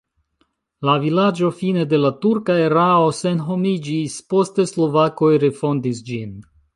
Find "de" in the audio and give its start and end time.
1.91-1.99